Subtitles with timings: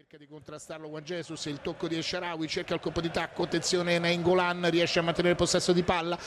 [0.00, 3.98] Cerca di contrastarlo Juan Jesus, il tocco di Esharawi, cerca il colpo di tacco, attenzione
[3.98, 6.18] Nainggolan, riesce a mantenere il possesso di palla,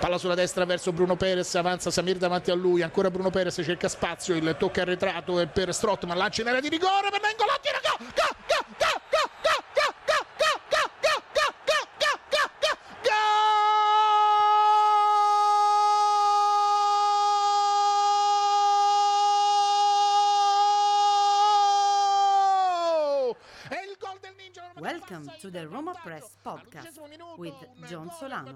[0.00, 3.88] palla sulla destra verso Bruno Perez, avanza Samir davanti a lui, ancora Bruno Perez cerca
[3.88, 7.80] spazio, il tocco arretrato è per Strottman, lancia in area di rigore per Nainggolan, tira
[7.82, 9.07] go, go, go, go,
[25.18, 26.96] Welcome to the Roma Press podcast
[27.38, 27.54] with
[27.90, 28.54] John Solano.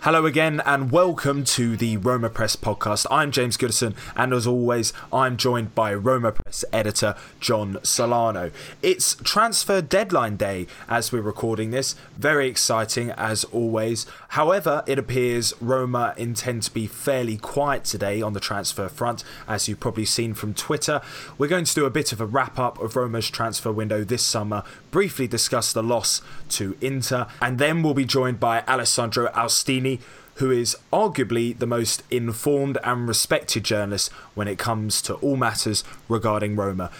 [0.00, 3.06] Hello again, and welcome to the Roma Press podcast.
[3.10, 8.52] I'm James Goodison, and as always, I'm joined by Roma Press editor John Solano.
[8.80, 11.94] It's transfer deadline day as we're recording this.
[12.16, 14.06] Very exciting as always.
[14.28, 19.68] However, it appears Roma intend to be fairly quiet today on the transfer front, as
[19.68, 21.02] you've probably seen from Twitter.
[21.36, 24.22] We're going to do a bit of a wrap up of Roma's transfer window this
[24.22, 30.00] summer, briefly discuss the loss to Inter, and then we'll be joined by Alessandro Austini,
[30.36, 35.84] who is arguably the most informed and respected journalist when it comes to all matters
[36.08, 36.90] regarding Roma.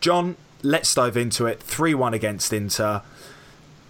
[0.00, 1.62] John, let's dive into it.
[1.62, 3.02] 3 1 against Inter.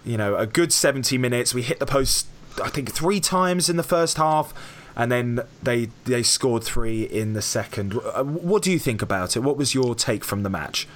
[0.05, 1.53] You know, a good 70 minutes.
[1.53, 2.27] We hit the post,
[2.63, 4.53] I think, three times in the first half.
[4.95, 7.95] And then they they scored three in the second.
[7.95, 9.39] Uh, What do you think about it?
[9.39, 10.87] What was your take from the match?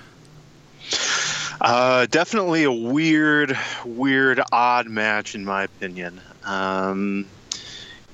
[1.59, 6.21] Uh, definitely a weird, weird, odd match in my opinion.
[6.43, 7.25] Um,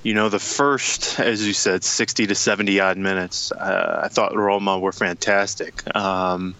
[0.03, 4.35] you know, the first, as you said, 60 to 70 odd minutes, uh, I thought
[4.35, 5.83] Roma were fantastic.
[5.95, 6.55] Um,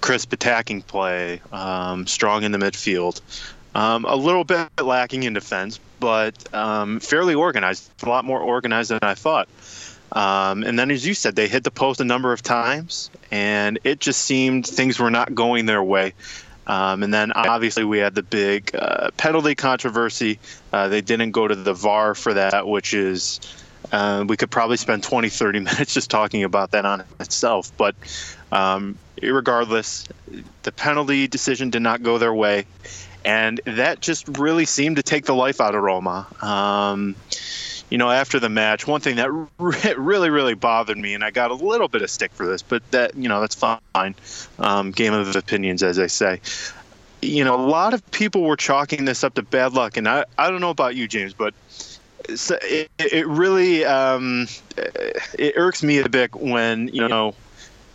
[0.00, 3.20] crisp attacking play, um, strong in the midfield.
[3.74, 8.90] Um, a little bit lacking in defense, but um, fairly organized, a lot more organized
[8.90, 9.48] than I thought.
[10.12, 13.78] Um, and then, as you said, they hit the post a number of times, and
[13.84, 16.14] it just seemed things were not going their way.
[16.66, 20.38] Um, and then, obviously, we had the big uh, penalty controversy.
[20.72, 23.40] Uh, they didn't go to the VAR for that, which is,
[23.92, 27.70] uh, we could probably spend 20, 30 minutes just talking about that on itself.
[27.76, 27.94] But
[28.50, 30.08] um, regardless,
[30.62, 32.66] the penalty decision did not go their way.
[33.24, 36.26] And that just really seemed to take the life out of Roma.
[36.40, 37.16] Um,
[37.90, 41.30] you know, after the match, one thing that re- really, really bothered me, and I
[41.30, 44.14] got a little bit of stick for this, but that, you know, that's fine.
[44.58, 46.40] Um, game of opinions, as I say.
[47.22, 50.24] You know, a lot of people were chalking this up to bad luck, and I,
[50.36, 51.54] I don't know about you, James, but
[52.28, 54.48] it, it really um,
[55.38, 57.34] it irks me a bit when you know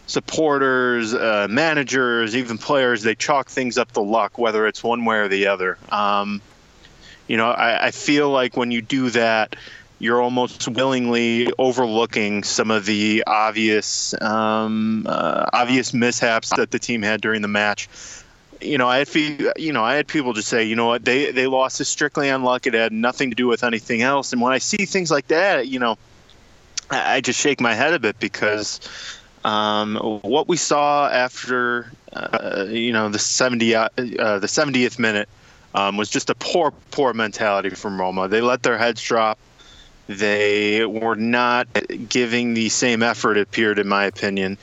[0.08, 5.18] supporters, uh, managers, even players they chalk things up to luck, whether it's one way
[5.18, 5.78] or the other.
[5.90, 6.42] Um,
[7.28, 9.56] you know, I, I feel like when you do that,
[10.02, 17.04] you're almost willingly overlooking some of the obvious um, uh, obvious mishaps that the team
[17.04, 17.88] had during the match.
[18.60, 19.10] You know, I had
[19.58, 22.32] you know I had people just say, you know what, they they lost is strictly
[22.32, 22.66] on luck.
[22.66, 24.34] It had nothing to do with anything else.
[24.34, 26.00] And when I see things like that, you know,
[26.90, 28.80] I, I just shake my head a bit because
[29.46, 35.30] um, what we saw after uh, you know the 70 uh, the 70th minute
[35.76, 38.28] um, was just a poor poor mentality from Roma.
[38.28, 39.38] They let their heads drop.
[40.18, 41.68] They were not
[42.10, 44.58] giving the same effort, it appeared, in my opinion.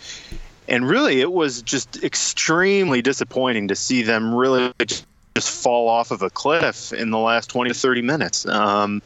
[0.68, 5.06] And really, it was just extremely disappointing to see them really just
[5.50, 8.46] fall off of a cliff in the last 20 to 30 minutes.
[8.46, 9.02] Um,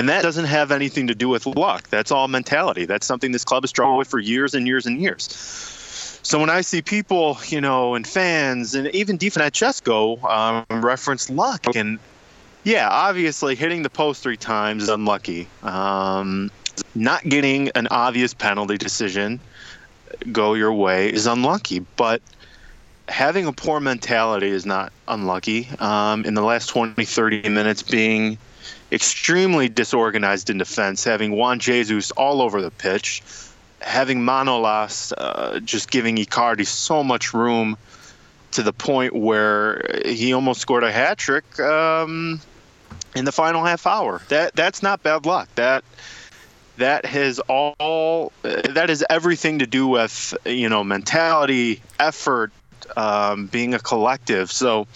[0.00, 1.88] and that doesn't have anything to do with luck.
[1.88, 2.86] That's all mentality.
[2.86, 5.28] That's something this club has struggled with for years and years and years.
[6.22, 11.30] So when I see people, you know, and fans, and even Di Francesco um, reference
[11.30, 11.98] luck, and
[12.64, 15.48] yeah, obviously hitting the post three times is unlucky.
[15.62, 16.50] Um,
[16.94, 19.40] not getting an obvious penalty decision
[20.32, 22.20] go your way is unlucky, but
[23.08, 25.68] having a poor mentality is not unlucky.
[25.78, 28.38] Um, in the last 20, 30 minutes, being
[28.92, 33.22] extremely disorganized in defense, having Juan Jesus all over the pitch,
[33.80, 37.76] having Manolas uh, just giving Icardi so much room
[38.52, 42.40] to the point where he almost scored a hat trick um,
[43.14, 44.20] in the final half hour.
[44.28, 45.48] That that's not bad luck.
[45.56, 45.84] That
[46.76, 52.52] that has all uh, that has everything to do with you know mentality, effort,
[52.96, 54.50] um, being a collective.
[54.50, 54.86] So.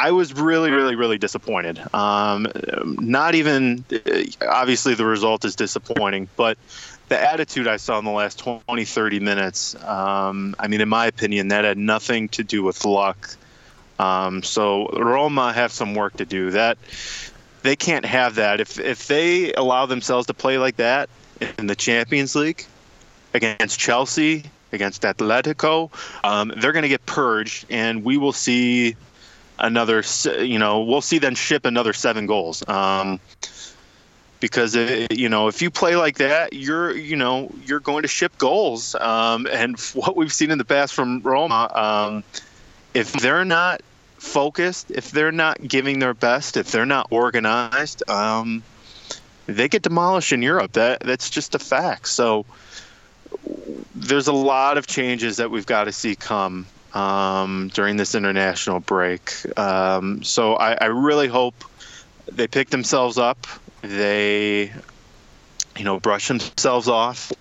[0.00, 1.82] I was really, really, really disappointed.
[1.92, 2.46] Um,
[3.00, 3.84] not even,
[4.48, 6.56] obviously, the result is disappointing, but
[7.08, 11.06] the attitude I saw in the last 20, 30 minutes, um, I mean, in my
[11.06, 13.34] opinion, that had nothing to do with luck.
[13.98, 16.52] Um, so Roma have some work to do.
[16.52, 16.78] That
[17.68, 18.60] they can't have that.
[18.60, 21.10] If if they allow themselves to play like that
[21.58, 22.64] in the Champions League
[23.34, 25.90] against Chelsea, against Atletico.
[26.24, 28.96] Um, they're going to get purged, and we will see
[29.58, 30.02] another.
[30.24, 32.66] You know, we'll see them ship another seven goals.
[32.66, 33.20] Um,
[34.40, 38.08] because uh, you know if you play like that, you're you know you're going to
[38.08, 38.94] ship goals.
[38.94, 42.24] Um, and what we've seen in the past from Roma, um,
[42.94, 43.82] if they're not
[44.18, 48.62] focused, if they're not giving their best, if they're not organized, um,
[49.46, 50.72] they get demolished in Europe.
[50.72, 52.08] That that's just a fact.
[52.08, 52.44] So
[53.94, 58.80] there's a lot of changes that we've got to see come um, during this international
[58.80, 59.34] break.
[59.58, 61.64] Um, so I, I, really hope
[62.26, 63.46] they pick themselves up.
[63.82, 64.72] They,
[65.76, 67.32] you know, brush themselves off.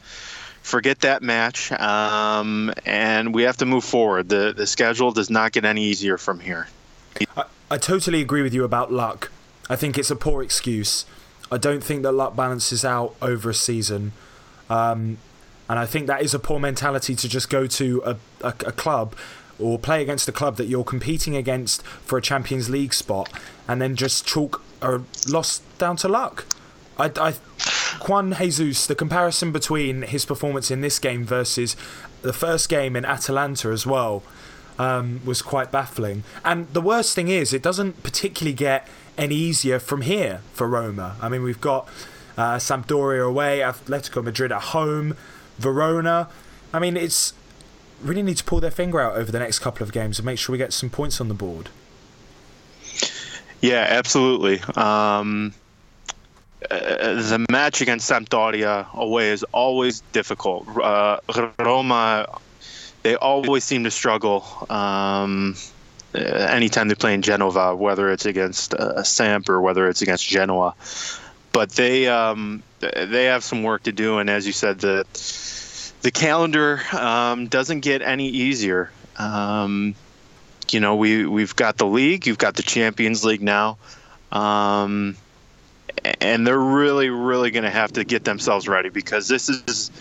[0.68, 4.28] Forget that match, um, and we have to move forward.
[4.28, 6.68] the The schedule does not get any easier from here.
[7.38, 9.32] I, I totally agree with you about luck.
[9.70, 11.06] I think it's a poor excuse.
[11.50, 14.12] I don't think that luck balances out over a season.
[14.70, 15.20] Um,
[15.70, 18.74] and I think that is a poor mentality to just go to a, a, a,
[18.74, 19.16] club
[19.58, 23.32] or play against a club that you're competing against for a Champions League spot
[23.70, 25.00] and then just chalk a
[25.30, 26.46] loss down to luck.
[27.00, 27.34] I, I,
[28.08, 31.76] Juan Jesus, the comparison between his performance in this game versus
[32.22, 34.24] the first game in Atalanta as well
[34.80, 36.24] um, was quite baffling.
[36.44, 38.88] And the worst thing is, it doesn't particularly get
[39.18, 41.16] any easier from here for Roma.
[41.22, 41.88] I mean, we've got
[42.38, 45.16] uh, Sampdoria away, Atletico Madrid at home,
[45.58, 46.30] Verona.
[46.74, 47.34] I mean, it's
[48.02, 50.38] really need to pull their finger out over the next couple of games and make
[50.38, 51.70] sure we get some points on the board.
[53.62, 54.62] Yeah, absolutely.
[54.76, 55.56] Um,
[56.70, 60.68] uh, the match against Sampdoria away is always difficult.
[60.78, 61.20] Uh,
[61.60, 62.40] Roma,
[63.04, 64.44] they always seem to struggle.
[64.70, 65.56] Um,
[66.16, 70.28] uh, anytime they play in Genova, whether it's against uh, Samp or whether it's against
[70.28, 70.74] Genoa.
[71.52, 75.06] But they um, they have some work to do, and as you said, the
[76.02, 78.92] the calendar um, doesn't get any easier.
[79.18, 79.96] Um,
[80.70, 83.78] you know, we we've got the league, you've got the Champions League now,
[84.32, 85.16] um,
[86.22, 89.92] and they're really, really going to have to get themselves ready because this is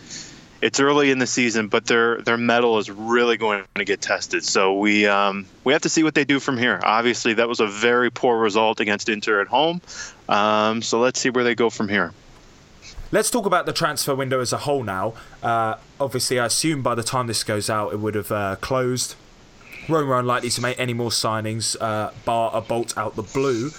[0.63, 4.45] it's early in the season, but their their mettle is really going to get tested.
[4.45, 6.81] So we um, we have to see what they do from here.
[6.83, 9.81] Obviously, that was a very poor result against Inter at home.
[10.29, 12.13] Um, so let's see where they go from here.
[13.13, 15.15] Let's talk about the transfer window as a whole now.
[15.43, 19.15] Uh, obviously, I assume by the time this goes out, it would have uh, closed.
[19.89, 23.71] Roma are unlikely to make any more signings, uh, bar a bolt out the blue.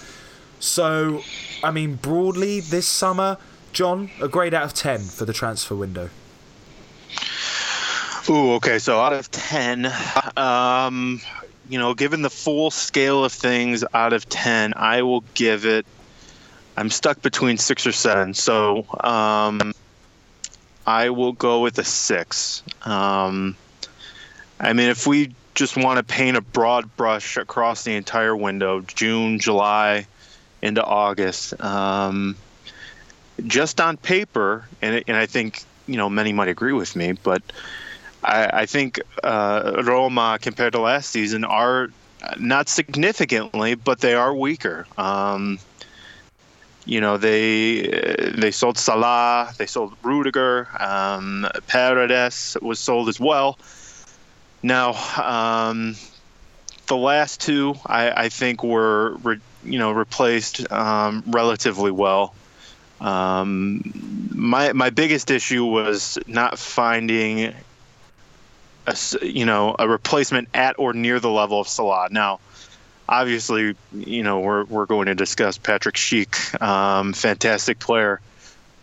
[0.60, 1.22] So,
[1.62, 3.38] I mean, broadly, this summer,
[3.72, 6.10] John, a grade out of 10 for the transfer window.
[8.28, 8.78] Ooh, okay.
[8.78, 9.90] So out of 10,
[10.36, 11.20] um,
[11.68, 15.86] you know, given the full scale of things out of 10, I will give it,
[16.76, 18.34] I'm stuck between six or seven.
[18.34, 19.72] So um,
[20.86, 22.62] I will go with a six.
[22.82, 23.56] Um,
[24.60, 28.80] I mean, if we just want to paint a broad brush across the entire window,
[28.80, 30.06] June, July,
[30.62, 32.36] into August, um,
[33.46, 37.42] just on paper, and, and I think, you know, many might agree with me, but
[38.24, 41.88] I, I think uh, Roma compared to last season are
[42.38, 44.86] not significantly, but they are weaker.
[44.96, 45.58] Um,
[46.84, 47.82] you know, they
[48.34, 53.58] they sold Salah, they sold Rudiger, um, Paredes was sold as well.
[54.62, 55.94] Now, um,
[56.88, 62.34] the last two, I, I think, were re, you know replaced um, relatively well.
[63.00, 67.54] Um, my my biggest issue was not finding
[68.86, 72.08] a, you know a replacement at or near the level of Salah.
[72.10, 72.40] Now,
[73.08, 78.20] obviously, you know we're we're going to discuss Patrick Schick, um, fantastic player,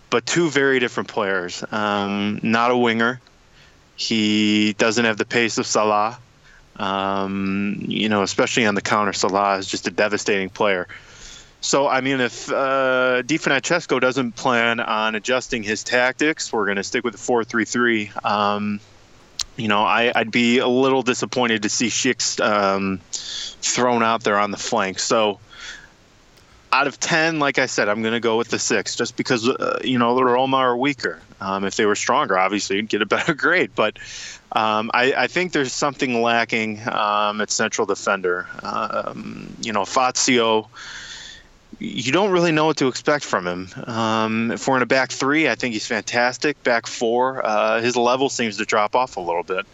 [0.10, 1.64] but two very different players.
[1.72, 3.20] Um, not a winger.
[3.98, 6.18] He doesn't have the pace of Salah.
[6.78, 10.88] Um, you know, especially on the counter, Salah is just a devastating player.
[11.62, 16.78] So, I mean, if uh, Di Francesco doesn't plan on adjusting his tactics, we're going
[16.78, 18.12] to stick with the 4 3 3.
[18.24, 18.80] Um,
[19.56, 24.38] you know, I, would be a little disappointed to see Schick um, thrown out there
[24.38, 25.00] on the flank.
[25.00, 25.40] So,
[26.76, 29.48] out of 10, like I said, I'm going to go with the six just because,
[29.48, 31.22] uh, you know, the Roma are weaker.
[31.40, 33.72] Um, if they were stronger, obviously, you'd get a better grade.
[33.74, 33.98] But
[34.52, 38.48] um, I, I, think there's something lacking um, at central defender.
[38.62, 40.70] Um, you know, Fazio
[41.80, 43.70] you don't really know what to expect from him.
[43.86, 46.62] Um, if we're in a back three, I think he's fantastic.
[46.64, 49.66] Back four, uh, his level seems to drop off a little bit.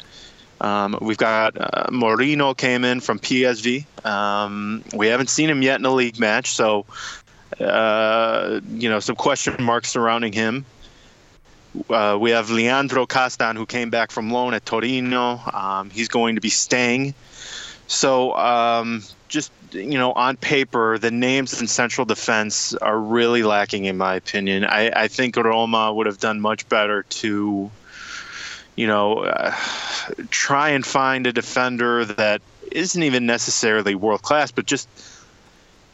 [0.61, 4.05] Um, we've got uh, Moreno came in from PSV.
[4.05, 6.85] Um, we haven't seen him yet in a league match, so
[7.59, 10.65] uh, you know some question marks surrounding him.
[11.89, 15.39] Uh, we have Leandro Castan, who came back from loan at Torino.
[15.51, 17.13] Um, he's going to be staying.
[17.87, 23.85] So, um, just you know, on paper, the names in central defense are really lacking,
[23.85, 24.65] in my opinion.
[24.65, 27.71] I, I think Roma would have done much better to,
[28.75, 29.55] you know, uh,
[30.29, 34.87] try and find a defender that isn't even necessarily world class, but just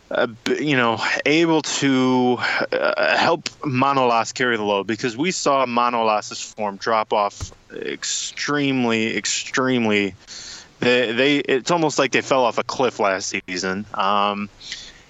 [0.10, 0.28] uh,
[0.60, 2.38] you know, able to
[2.72, 10.16] uh, help Manolas carry the load because we saw Manolas's form drop off extremely, extremely.
[10.80, 13.86] They, they, it's almost like they fell off a cliff last season.
[13.94, 14.50] Um,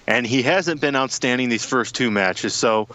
[0.08, 2.54] and he hasn't been outstanding these first two matches.
[2.54, 2.88] So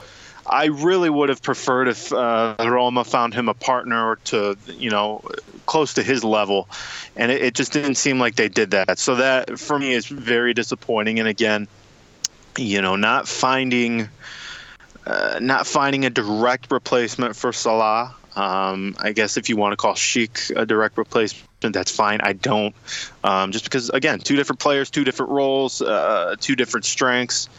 [0.46, 5.24] I really would have preferred if uh, Roma found him a partner to, you know,
[5.66, 6.68] close to his level.
[7.16, 9.00] And it, it just didn't seem like they did that.
[9.00, 11.20] So that, for me, is very disappointing.
[11.20, 11.68] And again,
[12.58, 14.10] you know, not finding
[15.06, 18.16] uh, not finding a direct replacement for Salah.
[18.36, 22.20] Um, I guess if you want to call Schick a direct replacement, that's fine.
[22.22, 22.74] I don't,
[23.24, 27.50] um, just because again, two different players, two different roles, uh, two different strengths.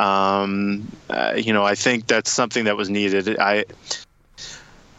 [0.00, 3.38] Um, uh, you know, I think that's something that was needed.
[3.38, 3.64] I.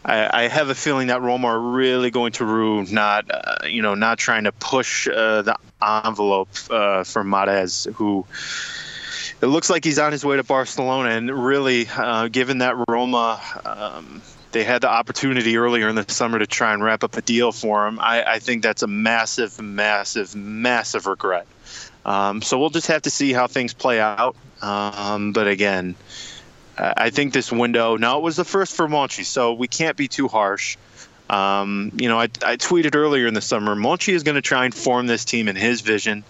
[0.04, 3.82] I, I have a feeling that Roma are really going to rue not, uh, you
[3.82, 8.26] know, not trying to push uh, the envelope uh, for Mahrez, who,
[9.40, 11.10] it looks like he's on his way to Barcelona.
[11.10, 16.40] And really, uh, given that Roma, um, they had the opportunity earlier in the summer
[16.40, 19.62] to try and wrap up a deal for him, I, I think that's a massive,
[19.62, 21.46] massive, massive regret.
[22.04, 24.34] Um, so we'll just have to see how things play out.
[24.62, 25.96] Um, but again,
[26.78, 30.08] I think this window, now it was the first for Monchi, so we can't be
[30.08, 30.76] too harsh.
[31.28, 34.64] Um, you know, I, I, tweeted earlier in the summer, Monchi is going to try
[34.64, 36.24] and form this team in his vision.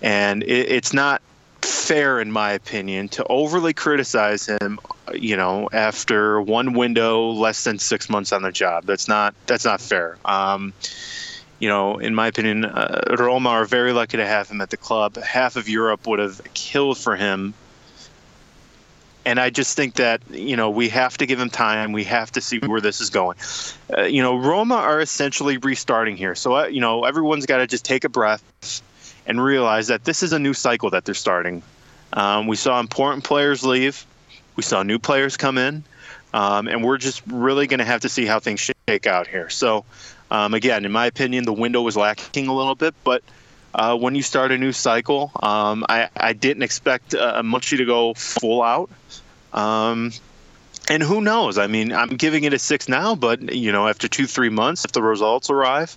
[0.00, 1.20] And it, it's not
[1.60, 4.78] fair, in my opinion, to overly criticize him.
[5.12, 8.84] You know, after one window, less than six months on the job.
[8.84, 10.16] That's not that's not fair.
[10.24, 10.72] Um,
[11.64, 14.76] you know, in my opinion, uh, Roma are very lucky to have him at the
[14.76, 15.16] club.
[15.16, 17.54] Half of Europe would have killed for him.
[19.24, 21.92] And I just think that, you know, we have to give him time.
[21.92, 23.38] We have to see where this is going.
[23.96, 26.34] Uh, you know, Roma are essentially restarting here.
[26.34, 28.42] So, uh, you know, everyone's got to just take a breath
[29.26, 31.62] and realize that this is a new cycle that they're starting.
[32.12, 34.04] Um, we saw important players leave,
[34.54, 35.82] we saw new players come in,
[36.34, 39.48] um, and we're just really going to have to see how things shake out here.
[39.48, 39.86] So,
[40.34, 43.22] um, again, in my opinion, the window was lacking a little bit, but
[43.72, 47.84] uh, when you start a new cycle, um, I, I, didn't expect uh, Monchi to
[47.84, 48.90] go full out.
[49.52, 50.10] Um,
[50.90, 51.56] and who knows?
[51.56, 54.84] I mean, I'm giving it a six now, but you know, after two, three months,
[54.84, 55.96] if the results arrive,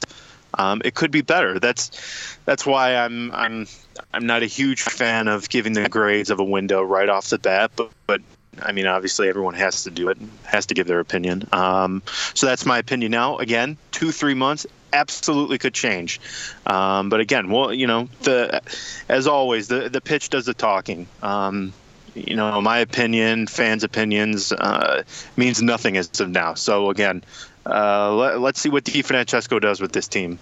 [0.54, 1.60] um, it could be better.
[1.60, 3.68] That's that's why I'm I'm
[4.14, 7.40] I'm not a huge fan of giving the grades of a window right off the
[7.40, 7.72] bat.
[7.76, 8.22] But but
[8.62, 11.48] I mean, obviously everyone has to do it, has to give their opinion.
[11.52, 12.02] Um,
[12.34, 13.38] so that's my opinion now.
[13.38, 16.20] Again, two three months absolutely could change.
[16.66, 18.62] Um, but again, well, you know, the
[19.10, 21.08] as always, the the pitch does the talking.
[21.22, 21.74] Um,
[22.16, 25.04] you know, my opinion, fans' opinions uh,
[25.36, 26.56] means nothing as of now.
[26.56, 27.24] So again,
[27.66, 30.40] uh, let, us see what Di Francesco does with this team.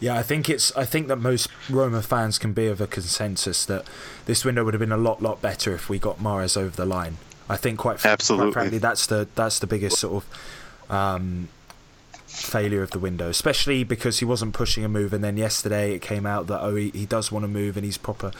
[0.00, 0.74] Yeah, I think it's.
[0.76, 3.86] I think that most Roma fans can be of a consensus that
[4.26, 6.84] this window would have been a lot, lot better if we got Mahrez over the
[6.84, 7.18] line.
[7.48, 8.52] I think quite, Absolutely.
[8.52, 11.48] quite frankly, that's the that's the biggest sort of um,
[12.26, 16.02] failure of the window, especially because he wasn't pushing a move, and then yesterday it
[16.02, 18.32] came out that oh he, he does want to move and he's proper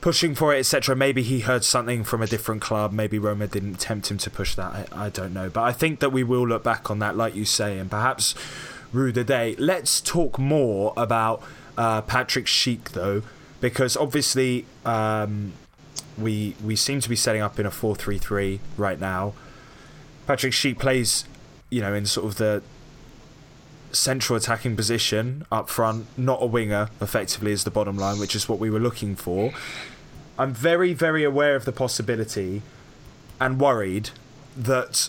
[0.00, 0.94] pushing for it, etc.
[0.94, 2.92] Maybe he heard something from a different club.
[2.92, 4.88] Maybe Roma didn't tempt him to push that.
[4.92, 5.50] I, I don't know.
[5.50, 8.34] But I think that we will look back on that, like you say, and perhaps
[8.92, 9.54] rue the day.
[9.58, 11.42] Let's talk more about
[11.76, 13.22] uh, Patrick Schick, though,
[13.60, 15.52] because obviously um,
[16.20, 19.34] we we seem to be setting up in a 4 3 3 right now.
[20.26, 21.24] Patrick Schick plays,
[21.70, 22.62] you know, in sort of the
[23.92, 28.48] central attacking position up front, not a winger, effectively, is the bottom line, which is
[28.48, 29.52] what we were looking for.
[30.38, 32.62] I'm very, very aware of the possibility
[33.40, 34.10] and worried
[34.56, 35.08] that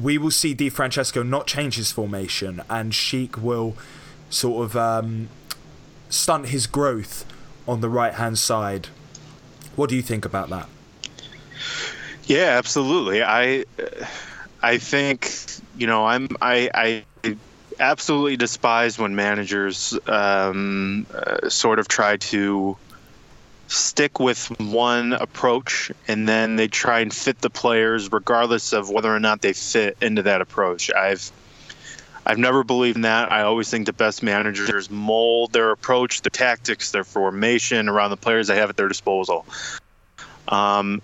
[0.00, 3.76] we will see Di Francesco not change his formation and Schick will
[4.30, 5.28] sort of um,
[6.08, 7.24] stunt his growth
[7.66, 8.88] on the right hand side.
[9.78, 10.68] What do you think about that?
[12.24, 13.22] Yeah, absolutely.
[13.22, 13.64] I
[14.60, 15.30] I think
[15.76, 17.36] you know I'm I I
[17.78, 22.76] absolutely despise when managers um, uh, sort of try to
[23.68, 29.14] stick with one approach and then they try and fit the players regardless of whether
[29.14, 30.90] or not they fit into that approach.
[30.90, 31.30] I've
[32.28, 33.32] I've never believed in that.
[33.32, 38.18] I always think the best managers mold their approach, their tactics, their formation around the
[38.18, 39.46] players they have at their disposal.
[40.46, 41.00] Um,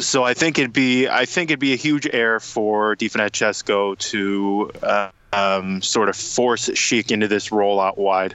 [0.00, 3.94] so I think it'd be I think it'd be a huge error for Di Francesco
[3.94, 8.34] to uh, um, sort of force Schick into this role out wide.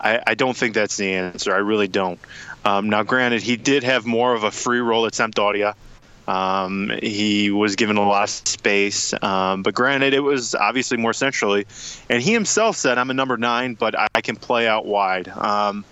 [0.00, 1.54] I, I, don't think that's the answer.
[1.54, 2.20] I really don't.
[2.64, 5.74] Um, now, granted, he did have more of a free roll at Sampdoria.
[6.26, 11.12] Um, he was given a lot of space, um, but granted, it was obviously more
[11.12, 11.66] centrally.
[12.08, 15.84] And he himself said, "I'm a number nine, but I can play out wide." Um,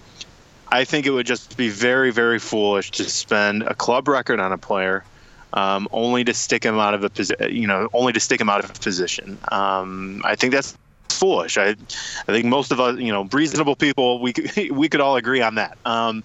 [0.69, 4.53] I think it would just be very, very foolish to spend a club record on
[4.53, 5.05] a player
[5.53, 7.55] um, only to stick him out of a position.
[7.55, 9.37] You know, only to stick him out of a position.
[9.51, 10.77] I think that's
[11.23, 11.57] foolish.
[11.57, 15.17] I, I think most of us, you know, reasonable people, we could, we could all
[15.17, 15.79] agree on that.
[15.85, 16.25] Um,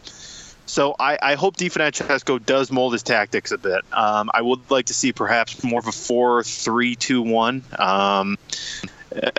[0.68, 3.82] so I, I hope Di Francesco does mold his tactics a bit.
[3.92, 7.64] Um, I would like to see perhaps more of a four-three-two-one.
[7.80, 8.38] Um,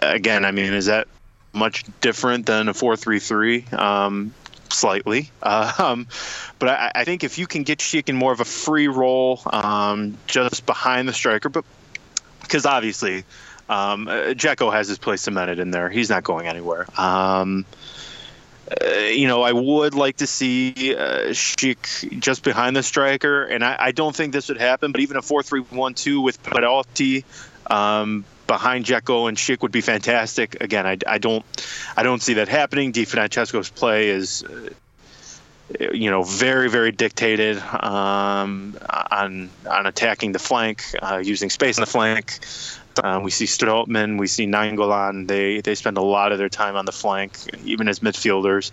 [0.02, 1.06] again, I mean, is that
[1.52, 3.66] much different than a four-three-three?
[3.72, 4.34] Um,
[4.70, 5.30] slightly.
[5.78, 6.08] Um,
[6.58, 9.40] but I, I, think if you can get Schick in more of a free role
[9.46, 11.64] um, just behind the striker, but
[12.40, 13.24] because obviously
[13.68, 16.86] um, Dzeko has his place cemented in there, he's not going anywhere.
[17.00, 17.64] Um,
[18.68, 23.64] uh, you know, I would like to see uh, Schick just behind the striker, and
[23.64, 24.92] I, I, don't think this would happen.
[24.92, 27.24] But even a four-three-one-two with Perotti
[27.70, 30.62] um, behind Dzeko and Schick would be fantastic.
[30.62, 31.44] Again, I, I don't
[31.96, 32.92] I don't see that happening.
[32.92, 34.42] Di Francesco's play is.
[34.42, 34.70] Uh,
[35.92, 38.78] you know, very, very dictated um,
[39.12, 42.38] on on attacking the flank, uh, using space on the flank.
[43.02, 45.26] Um, we see Strootman, we see Nainggolan.
[45.26, 48.72] They they spend a lot of their time on the flank, even as midfielders.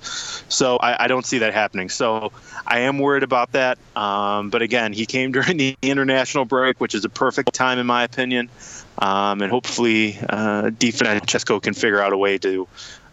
[0.51, 1.89] So I, I don't see that happening.
[1.89, 2.31] So
[2.65, 3.77] I am worried about that.
[3.95, 7.85] Um, but again, he came during the international break, which is a perfect time in
[7.85, 8.49] my opinion.
[8.97, 12.67] Um, and hopefully, uh, Di Francesco can figure out a way to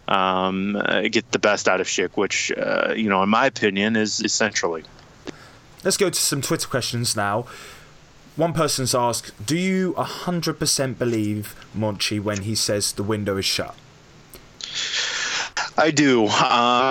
[0.07, 3.95] um, uh, get the best out of Schick, which uh, you know, in my opinion,
[3.95, 4.83] is essentially.
[5.83, 7.45] Let's go to some Twitter questions now.
[8.35, 13.45] One person's asked, "Do you hundred percent believe Monchi when he says the window is
[13.45, 13.75] shut?"
[15.77, 16.25] I do.
[16.25, 16.29] Um,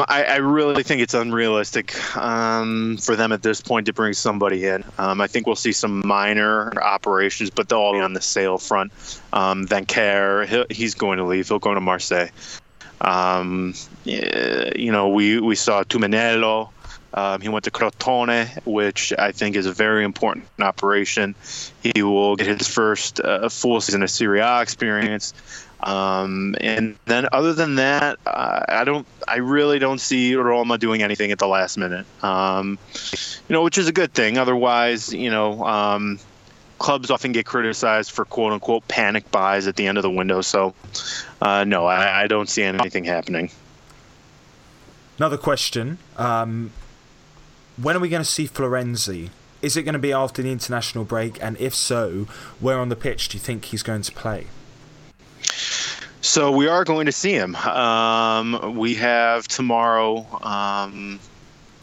[0.08, 4.66] I, I, really think it's unrealistic um, for them at this point to bring somebody
[4.66, 4.84] in.
[4.98, 8.58] Um, I think we'll see some minor operations, but they'll all be on the sale
[8.58, 8.92] front.
[9.32, 11.48] Um, Vainqueur, he's going to leave.
[11.48, 12.28] He'll go to Marseille.
[13.00, 13.74] Um,
[14.04, 16.70] you know, we, we saw Tumminello.
[17.14, 21.34] Um, he went to Crotone, which I think is a very important operation.
[21.82, 25.34] He will get his first uh, full season of Serie A experience.
[25.82, 31.02] Um, and then, other than that, uh, I don't, I really don't see Roma doing
[31.02, 32.06] anything at the last minute.
[32.22, 32.78] Um,
[33.48, 34.38] you know, which is a good thing.
[34.38, 36.20] Otherwise, you know, um,
[36.78, 40.40] clubs often get criticized for quote unquote panic buys at the end of the window.
[40.40, 40.74] So,
[41.40, 43.50] uh, no, I, I, don't see anything happening.
[45.18, 46.72] Another question: um,
[47.82, 49.30] When are we going to see Florenzi?
[49.60, 51.42] Is it going to be after the international break?
[51.42, 52.28] And if so,
[52.60, 54.46] where on the pitch do you think he's going to play?
[56.20, 57.56] So we are going to see him.
[57.56, 61.18] Um, we have tomorrow, um,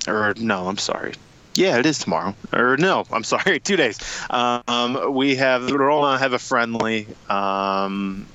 [0.07, 1.15] or no, I'm sorry.
[1.55, 2.33] Yeah, it is tomorrow.
[2.53, 3.99] Or no, I'm sorry, two days.
[4.29, 8.25] Um, we have Roma have a friendly, um,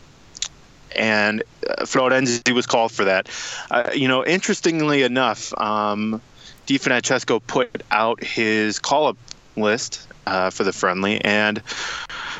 [0.94, 3.30] and uh, Florenzi was called for that.
[3.70, 6.20] Uh, you know, interestingly enough, um,
[6.66, 9.16] Di Francesco put out his call-up
[9.56, 11.62] list uh, for the friendly, and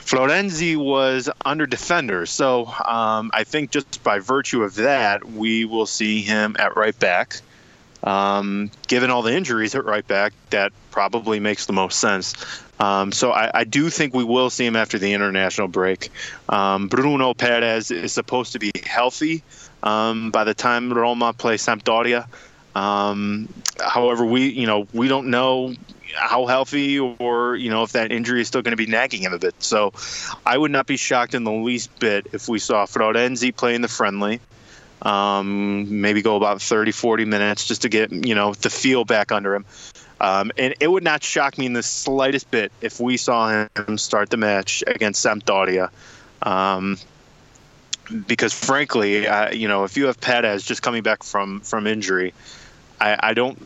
[0.05, 5.87] Florenzi was under defender, so um, I think just by virtue of that, we will
[5.87, 7.41] see him at right back.
[8.03, 12.35] Um, given all the injuries at right back, that probably makes the most sense.
[12.79, 16.11] Um, so I, I, do think we will see him after the international break.
[16.51, 19.43] Um, Bruno Peres is supposed to be healthy
[19.83, 22.27] um, by the time Roma play Sampdoria.
[22.75, 23.49] Um,
[23.81, 25.75] however, we you know we don't know
[26.15, 29.33] how healthy or you know if that injury is still going to be nagging him
[29.33, 29.55] a bit.
[29.59, 29.93] So
[30.45, 33.89] I would not be shocked in the least bit if we saw Florenzi playing the
[33.89, 34.41] friendly.
[35.03, 39.33] Um, maybe go about 30, 40 minutes just to get you know the feel back
[39.33, 39.65] under him.
[40.21, 43.99] Um, and it would not shock me in the slightest bit if we saw him
[43.99, 45.91] start the match against Sampdoria.
[46.43, 46.99] Um,
[48.27, 52.33] because frankly, uh, you know, if you have Peres just coming back from from injury,
[53.05, 53.59] I, I don't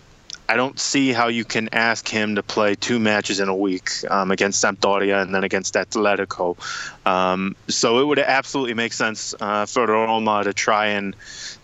[0.51, 3.91] I don't see how you can ask him to play two matches in a week
[4.09, 6.57] um, against Sampdoria and then against Atletico.
[7.07, 11.15] Um, so it would absolutely make sense uh, for Roma to try and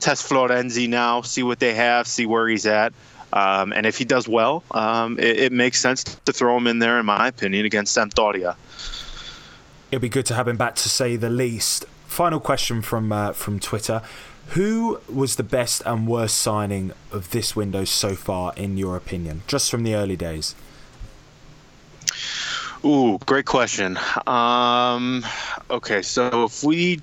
[0.00, 2.92] test Florenzi now, see what they have, see where he's at.
[3.32, 6.78] Um, and if he does well, um, it, it, makes sense to throw him in
[6.78, 8.54] there, in my opinion, against Sampdoria.
[9.90, 11.86] It'd be good to have him back, to say the least.
[12.06, 14.02] Final question from uh, from Twitter.
[14.48, 19.42] Who was the best and worst signing of this window so far, in your opinion,
[19.46, 20.54] just from the early days?
[22.84, 23.98] Ooh, great question.
[24.26, 25.24] Um,
[25.70, 27.00] okay, so if we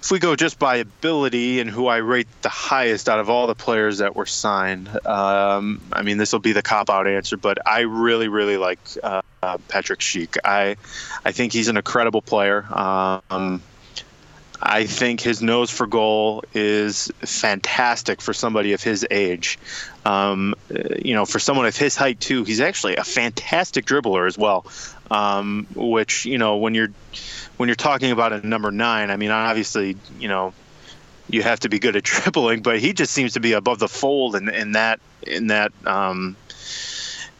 [0.00, 3.46] if we go just by ability and who I rate the highest out of all
[3.46, 7.36] the players that were signed, um, I mean this will be the cop out answer,
[7.36, 9.22] but I really really like uh,
[9.68, 10.36] Patrick Schick.
[10.44, 10.76] I
[11.24, 12.66] I think he's an incredible player.
[12.70, 13.62] Um,
[14.60, 19.58] I think his nose for goal is fantastic for somebody of his age.
[20.04, 20.54] Um,
[20.98, 24.66] you know, for someone of his height too, he's actually a fantastic dribbler as well.
[25.10, 26.90] Um, which you know, when you're
[27.56, 30.52] when you're talking about a number nine, I mean, obviously, you know,
[31.30, 33.88] you have to be good at dribbling, but he just seems to be above the
[33.88, 36.36] fold in, in that in that um,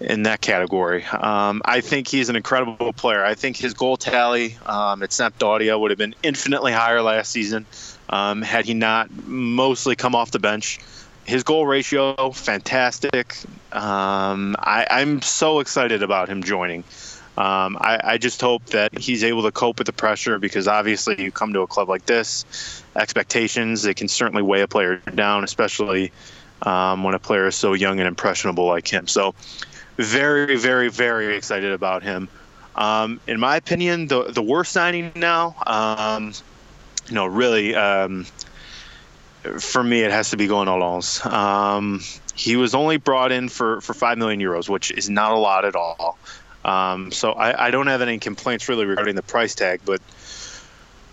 [0.00, 1.04] in that category.
[1.04, 3.24] Um, I think he's an incredible player.
[3.24, 7.66] I think his goal tally um, at Sampdoria would have been infinitely higher last season
[8.08, 10.78] um, had he not mostly come off the bench.
[11.24, 13.36] His goal ratio, fantastic.
[13.72, 16.84] Um, I, am so excited about him joining.
[17.36, 21.22] Um, I, I, just hope that he's able to cope with the pressure because obviously
[21.22, 25.44] you come to a club like this, expectations, it can certainly weigh a player down,
[25.44, 26.10] especially
[26.62, 29.06] um, when a player is so young and impressionable like him.
[29.06, 29.34] So
[29.98, 32.28] very, very, very excited about him.
[32.76, 36.32] Um, in my opinion, the the worst signing now, um,
[37.08, 38.24] you know, really, um,
[39.58, 41.24] for me, it has to be Gonalons.
[41.26, 42.00] Um,
[42.36, 45.64] he was only brought in for, for five million euros, which is not a lot
[45.64, 46.16] at all.
[46.64, 50.00] Um, so I, I don't have any complaints really regarding the price tag, but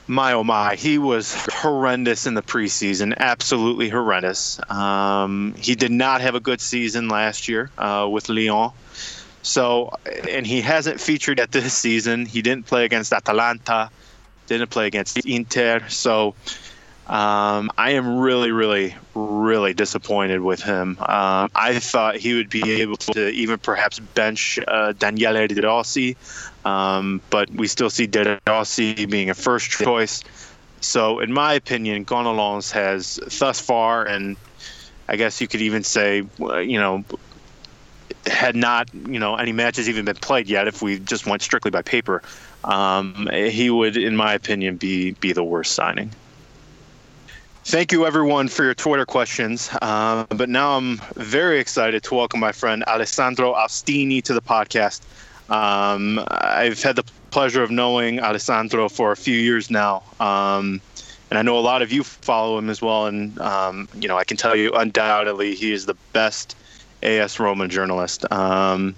[0.07, 4.59] my oh my, he was horrendous in the preseason, absolutely horrendous.
[4.69, 8.71] Um, he did not have a good season last year uh, with Lyon.
[9.41, 9.91] So,
[10.27, 12.25] and he hasn't featured at this season.
[12.25, 13.91] He didn't play against Atalanta,
[14.47, 15.87] didn't play against Inter.
[15.89, 16.33] So,
[17.07, 20.97] um, I am really, really, really disappointed with him.
[20.99, 26.17] Um, I thought he would be able to even perhaps bench uh, Daniele De Rossi,
[26.65, 30.23] um, but we still see De Rossi being a first choice.
[30.81, 34.35] So, in my opinion, Gonalons has thus far, and
[35.07, 37.03] I guess you could even say, you know,
[38.25, 41.69] had not, you know, any matches even been played yet, if we just went strictly
[41.69, 42.23] by paper,
[42.63, 46.09] um, he would, in my opinion, be be the worst signing.
[47.67, 49.71] Thank you, everyone, for your Twitter questions.
[49.81, 55.01] Uh, but now I'm very excited to welcome my friend Alessandro Austini to the podcast.
[55.49, 60.03] Um, I've had the pleasure of knowing Alessandro for a few years now.
[60.19, 60.79] Um,
[61.31, 63.07] and I know a lot of you follow him as well.
[63.07, 66.55] And, um, you know, I can tell you undoubtedly he is the best
[67.01, 68.31] AS Roma journalist.
[68.31, 68.93] Um,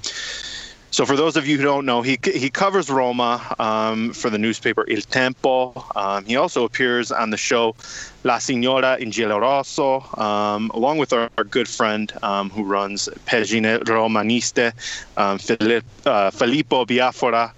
[0.89, 4.38] so, for those of you who don't know, he he covers Roma um, for the
[4.38, 5.73] newspaper Il Tempo.
[5.95, 7.76] Um, he also appears on the show
[8.23, 13.80] La Signora in Giallorosso, um, along with our, our good friend um, who runs Pagine
[13.84, 14.71] Romaniste,
[15.17, 17.52] um, Filip, uh, Filippo Biafora.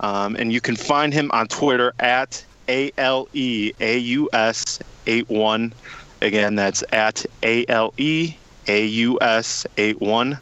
[0.00, 4.78] Um, and you can find him on Twitter at A L E A U S
[5.06, 5.74] 81.
[6.22, 8.34] Again, that's at A L E
[8.68, 10.38] A U S 81.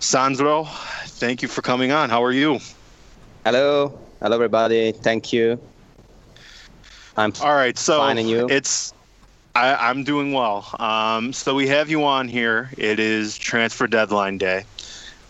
[0.00, 0.66] Sandro,
[1.22, 2.10] thank you for coming on.
[2.10, 2.58] How are you?
[3.44, 4.90] Hello, hello everybody.
[4.90, 5.56] Thank you.
[7.16, 7.78] I'm all right.
[7.78, 8.48] So finding you.
[8.50, 8.92] it's
[9.54, 10.66] I, am doing well.
[10.80, 12.70] Um, so we have you on here.
[12.76, 14.64] It is transfer deadline day.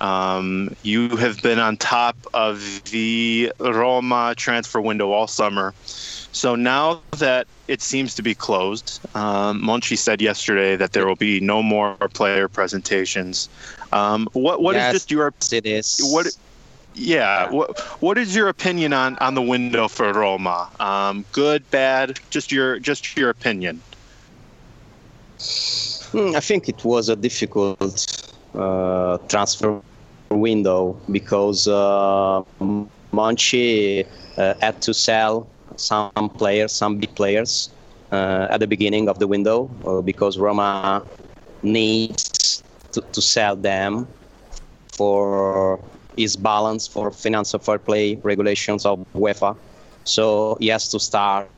[0.00, 5.74] Um, you have been on top of the Roma transfer window all summer.
[6.33, 11.16] So now that it seems to be closed, um, Monchi said yesterday that there will
[11.16, 13.49] be no more player presentations.
[13.92, 16.27] Um, what what yes, is just your it is what?
[16.95, 20.68] Yeah, what what is your opinion on, on the window for Roma?
[20.81, 22.18] Um, good, bad?
[22.31, 23.81] Just your just your opinion.
[26.12, 28.07] Hmm, I think it was a difficult
[28.55, 29.81] uh, transfer
[30.31, 32.42] window because uh,
[33.12, 35.47] Monchi uh, had to sell
[35.83, 37.71] some players, some big players,
[38.12, 41.05] uh, at the beginning of the window uh, because Roma
[41.62, 44.07] needs to, to sell them
[44.92, 45.81] for
[46.16, 49.57] his balance for financial fair play regulations of UEFA.
[50.05, 51.49] So he has to start.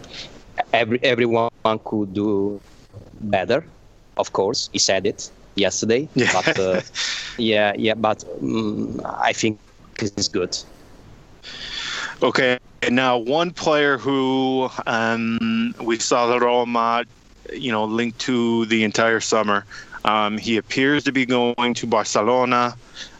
[0.74, 1.50] every everyone
[1.86, 2.60] could do
[3.22, 3.66] better.
[4.18, 6.08] Of course, he said it yesterday.
[6.16, 6.32] Yeah.
[6.34, 6.82] But uh,
[7.38, 7.94] yeah, yeah.
[7.96, 9.60] But um, I think
[10.00, 10.58] it's good.
[12.22, 12.58] Okay.
[12.90, 17.04] Now, one player who um, we saw the Roma,
[17.54, 19.66] you know, linked to the entire summer.
[20.06, 22.76] Um, he appears to be going to Barcelona.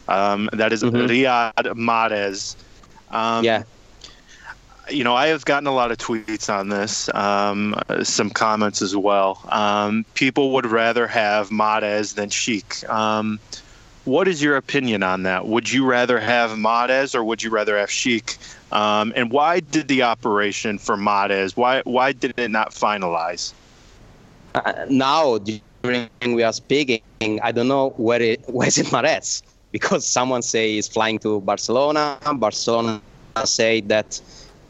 [0.08, 1.08] Um, that is Mhm.
[1.08, 2.54] Riyad Mahrez.
[3.10, 3.62] Um, yeah.
[4.90, 8.96] you know, I have gotten a lot of tweets on this, um, some comments as
[8.96, 9.40] well.
[9.48, 12.88] Um, people would rather have Mahrez than Schick.
[12.88, 13.38] Um,
[14.04, 15.46] what is your opinion on that?
[15.46, 18.38] Would you rather have Mahrez or would you rather have Schick?
[18.72, 21.56] Um, and why did the operation for Mahrez?
[21.56, 23.52] Why why did it not finalize?
[24.54, 25.38] Uh, now
[25.82, 29.42] during we are speaking, I don't know where it where is it Mahrez
[29.72, 32.18] because someone say he's flying to Barcelona.
[32.34, 33.00] Barcelona
[33.44, 34.20] say that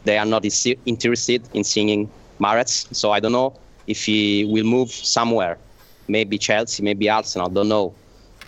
[0.03, 0.45] they are not
[0.85, 2.09] interested in seeing
[2.39, 2.93] Mahrez.
[2.95, 3.53] So I don't know
[3.87, 5.57] if he will move somewhere.
[6.07, 7.49] Maybe Chelsea, maybe Arsenal.
[7.49, 7.93] Don't know.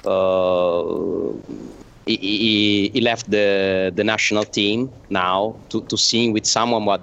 [0.03, 1.33] Uh,
[2.05, 6.85] he, he, left the the national team now to to sing with someone.
[6.85, 7.01] But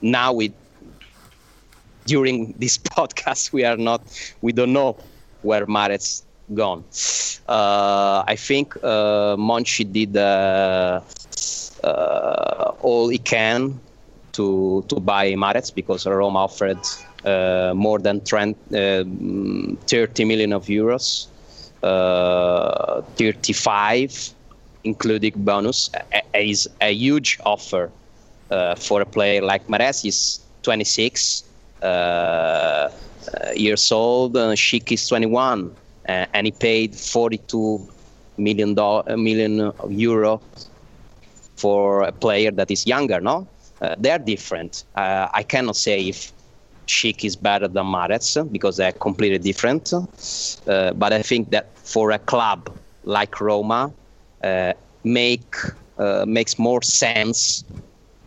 [0.00, 0.52] now with
[2.06, 4.00] during this podcast we are not
[4.42, 4.96] we don't know
[5.42, 6.22] where Mahrez
[6.54, 6.84] gone.
[7.48, 11.00] Uh, I think uh, Monchi did uh,
[11.84, 13.80] uh, all he can
[14.32, 16.78] to to buy Mahrez because Roma offered
[17.24, 19.04] uh, more than 30, uh,
[19.86, 21.26] 30 million of euros,
[21.82, 24.12] uh, 35
[24.84, 27.90] including bonus, a- is a huge offer
[28.76, 30.02] for a player like Mahrez.
[30.02, 31.44] He's 26
[31.82, 32.90] uh, uh,
[33.54, 34.36] years old.
[34.36, 35.74] Uh, Schick is 21,
[36.08, 37.88] uh, and he paid 42
[38.38, 40.40] million dollar, million euro
[41.56, 43.20] for a player that is younger.
[43.20, 43.46] No,
[43.80, 44.84] uh, they're different.
[44.94, 46.32] Uh, I cannot say if
[46.86, 49.92] Schick is better than Mahrez because they're completely different.
[49.92, 52.70] Uh, but I think that for a club
[53.04, 53.92] like Roma,
[54.44, 54.72] uh,
[55.04, 55.54] make
[55.98, 57.64] uh, makes more sense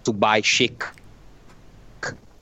[0.04, 0.84] to buy Schick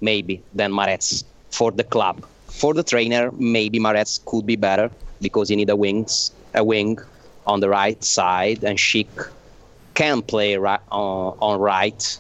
[0.01, 2.25] maybe than Mahrez for the club.
[2.47, 4.89] For the trainer, maybe Mahrez could be better
[5.21, 6.97] because he need a wings a wing
[7.45, 9.29] on the right side, and Schick
[9.93, 12.19] can play right, on, on right,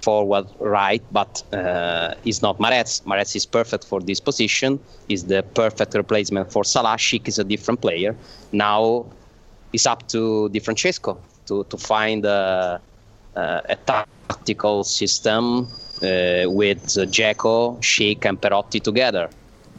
[0.00, 3.02] forward right, but uh, is not Mahrez.
[3.02, 4.78] Mahrez is perfect for this position.
[5.08, 6.96] Is the perfect replacement for Salah.
[6.96, 8.16] Schick is a different player.
[8.52, 9.06] Now
[9.72, 12.80] it's up to Di Francesco to to find a,
[13.36, 15.68] uh, a tactical system
[16.02, 19.28] uh, with uh, Dzeko, Schick, and Perotti together.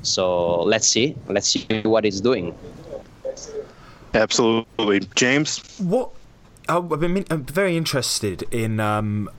[0.05, 1.15] So let's see.
[1.27, 2.55] Let's see what he's doing.
[4.13, 5.77] Absolutely, James.
[5.79, 6.11] What
[6.69, 9.29] I've been I'm very interested in um,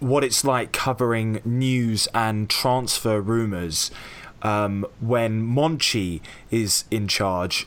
[0.00, 3.90] what it's like covering news and transfer rumors
[4.42, 7.66] um, when Monchi is in charge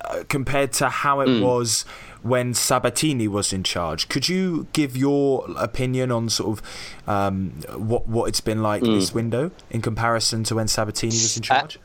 [0.00, 1.84] uh, compared to how it was
[2.22, 4.08] when Sabatini was in charge.
[4.08, 9.14] Could you give your opinion on sort of um, what what it's been like this
[9.14, 11.76] window in comparison to when Sabatini was in charge?
[11.76, 11.80] Uh,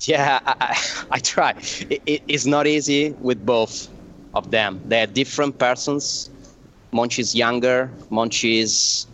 [0.00, 0.76] yeah, I,
[1.10, 1.54] I, try.
[1.90, 3.88] It, it, it's not easy with both
[4.34, 4.80] of them.
[4.86, 6.30] They're different persons.
[6.92, 7.90] Monchi is younger.
[8.10, 9.06] Monchi is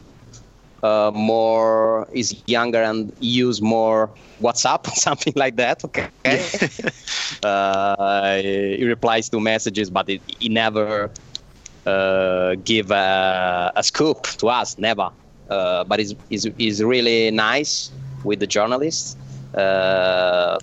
[0.82, 5.84] uh, more is younger and use more WhatsApp, or something like that.
[5.84, 6.08] Okay.
[7.42, 11.10] uh, he replies to messages, but it, he never
[11.86, 14.78] uh, give a, a scoop to us.
[14.78, 15.10] Never.
[15.48, 17.90] Uh, but he's, he's, he's really nice
[18.24, 19.16] with the journalists.
[19.54, 20.58] Uh,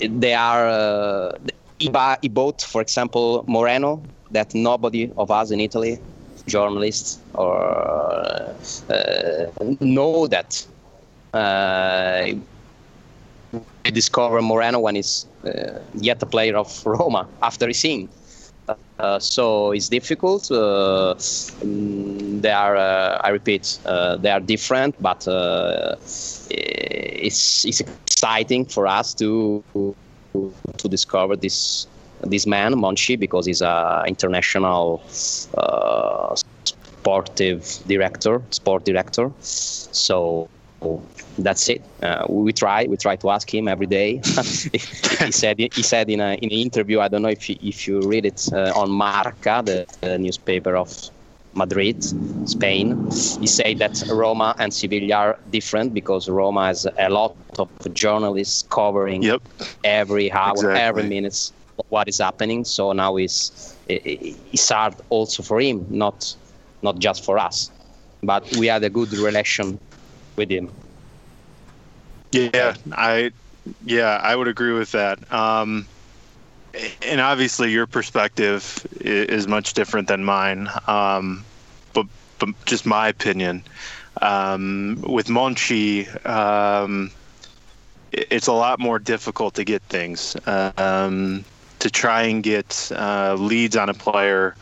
[0.00, 1.32] they are uh,
[1.78, 5.98] he, bought, for example, Moreno, that nobody of us in Italy,
[6.46, 7.56] journalists, or
[8.90, 9.46] uh,
[9.80, 10.66] know that.
[11.32, 12.32] Uh,
[13.84, 18.08] discover Moreno when he's uh, yet a player of Roma after he's seen.
[18.68, 20.50] Uh, so it's difficult.
[20.50, 21.14] Uh,
[21.64, 25.96] mm, they are, uh, I repeat, uh, they are different, but uh,
[26.50, 29.64] it's it's exciting for us to
[30.78, 31.86] to discover this
[32.22, 35.02] this man Monchi because he's an international
[35.56, 39.32] uh, sportive director, sport director.
[39.40, 40.48] So
[41.38, 41.82] that's it.
[42.02, 42.84] Uh, we try.
[42.84, 44.16] We try to ask him every day.
[45.22, 45.58] he said.
[45.58, 47.00] He said in, a, in an interview.
[47.00, 50.76] I don't know if you, if you read it uh, on Marca, the, the, newspaper
[50.76, 51.10] of
[51.54, 52.02] Madrid,
[52.48, 53.10] Spain.
[53.10, 58.64] He said that Roma and Sevilla are different because Roma has a lot of journalists
[58.70, 59.42] covering yep.
[59.84, 60.80] every hour, exactly.
[60.80, 61.52] every minute
[61.88, 62.64] what is happening.
[62.64, 66.34] So now it's it's hard also for him, not
[66.82, 67.70] not just for us.
[68.22, 69.78] But we had a good relation
[70.38, 70.70] with him.
[72.32, 73.32] Yeah, I
[73.84, 75.30] yeah, I would agree with that.
[75.32, 75.86] Um,
[77.02, 80.68] and obviously, your perspective is much different than mine.
[80.86, 81.44] Um,
[81.92, 82.06] but
[82.38, 83.62] but just my opinion.
[84.20, 87.10] Um, with Monchi, um,
[88.12, 90.36] it's a lot more difficult to get things.
[90.76, 91.44] Um,
[91.78, 94.56] to try and get uh, leads on a player,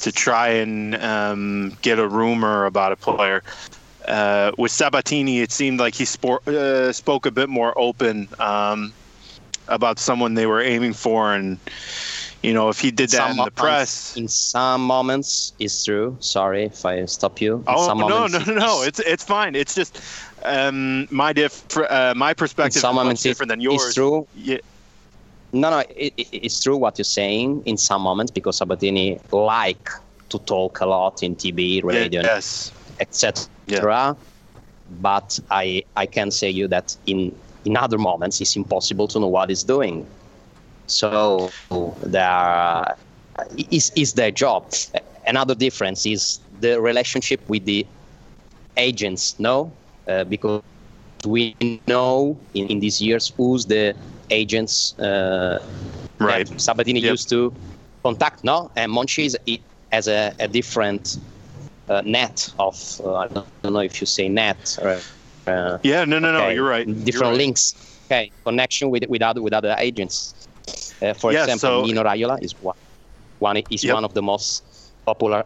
[0.00, 3.42] to try and um, get a rumor about a player
[4.06, 8.92] uh, with Sabatini, it seemed like he sport, uh, spoke a bit more open um,
[9.68, 11.58] about someone they were aiming for, and
[12.42, 14.16] you know if he did that some in the press.
[14.16, 16.16] In some moments, it's true.
[16.20, 17.56] Sorry if I stop you.
[17.56, 18.82] In oh some no, no, moments, no, no!
[18.82, 19.54] It's it's fine.
[19.54, 20.00] It's just
[20.44, 23.84] um, my diff- uh, my perspective is some moments different than yours.
[23.86, 24.26] It's true.
[24.34, 24.58] Yeah.
[25.52, 29.88] No, no, it, it, it's true what you're saying in some moments because Sabatini like
[30.28, 33.48] to talk a lot in TV, radio, yes, etc.
[33.66, 34.14] Yeah.
[35.00, 39.26] But I I can say you that in in other moments it's impossible to know
[39.28, 40.06] what he's doing.
[40.86, 41.50] So
[42.02, 42.96] there
[43.70, 44.72] is is their job.
[45.26, 47.86] Another difference is the relationship with the
[48.76, 49.34] agents.
[49.38, 49.72] No,
[50.06, 50.62] uh, because
[51.26, 51.54] we
[51.88, 53.94] know in, in these years who's the
[54.30, 55.58] agents uh,
[56.18, 56.46] right.
[56.46, 57.10] that Sabatini Yep.
[57.10, 57.52] used to
[58.02, 58.44] contact.
[58.44, 61.18] No, and Monchi is, it has a, a different
[61.88, 65.00] uh, net of uh, I don't know if you say net or
[65.46, 66.48] uh, Yeah, no, no, no.
[66.48, 66.86] You're right.
[66.86, 67.36] different You're right.
[67.38, 67.74] links.
[68.10, 70.34] Okay, connection with with other with other agents.
[71.02, 72.76] Uh, for Yeah, example, so- Mino Raiola is one.
[73.38, 73.94] One is Yep.
[73.94, 74.62] one of the most
[75.04, 75.44] popular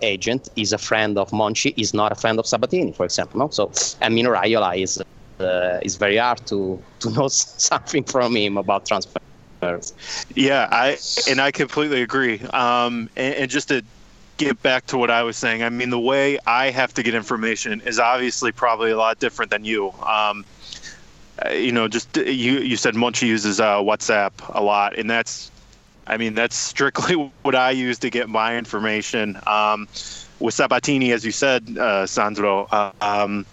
[0.00, 0.48] agent.
[0.56, 1.74] Is a friend of Monchi.
[1.76, 3.38] Is not a friend of Sabatini, for example.
[3.40, 5.02] No, so and Mino Raiola is
[5.40, 7.28] uh, is very hard to to know
[7.68, 9.92] something from him about transfers.
[10.34, 12.40] Yeah, I and I completely agree.
[12.52, 13.84] Um, and, and just to
[14.36, 17.14] get back to what I was saying, I mean, the way I have to get
[17.14, 19.90] information is obviously probably a lot different than you.
[20.02, 20.44] Um,
[21.44, 25.50] uh, you know, just you you said Monchi uses uh, WhatsApp a lot, and that's,
[26.06, 29.38] I mean, that's strictly what I use to get my information.
[29.46, 29.88] Um,
[30.38, 32.64] with Sabatini, as you said, uh, Sandro.
[32.64, 33.46] Uh, um,